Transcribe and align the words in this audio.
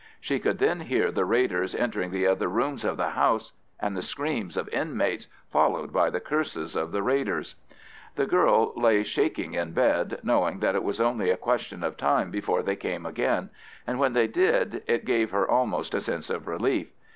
She 0.19 0.39
could 0.39 0.57
then 0.57 0.79
hear 0.79 1.11
the 1.11 1.25
raiders 1.25 1.75
entering 1.75 2.09
the 2.09 2.25
other 2.25 2.47
rooms 2.47 2.83
of 2.83 2.97
the 2.97 3.09
house, 3.11 3.53
and 3.79 3.95
the 3.95 4.01
screams 4.01 4.57
of 4.57 4.67
inmates, 4.69 5.27
followed 5.51 5.93
by 5.93 6.09
the 6.09 6.19
curses 6.19 6.75
of 6.75 6.91
the 6.91 7.03
raiders. 7.03 7.53
The 8.15 8.25
girl 8.25 8.73
lay 8.75 9.03
shaking 9.03 9.53
in 9.53 9.73
bed, 9.73 10.19
knowing 10.23 10.57
that 10.59 10.73
it 10.73 10.81
was 10.83 10.99
only 10.99 11.29
a 11.29 11.37
question 11.37 11.83
of 11.83 11.97
time 11.97 12.31
before 12.31 12.63
they 12.63 12.75
came 12.75 13.05
again, 13.05 13.51
and 13.85 13.99
when 13.99 14.13
they 14.13 14.25
did 14.25 14.81
it 14.87 15.05
gave 15.05 15.29
her 15.29 15.47
almost 15.47 15.93
a 15.93 16.01
sense 16.01 16.31
of 16.31 16.47
relief. 16.47 16.87